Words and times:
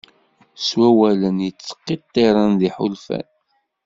S 0.65 0.67
wawalen 0.79 1.37
yettqiṭṭiren 1.45 2.51
d 2.59 2.61
iḥulfan. 2.69 3.27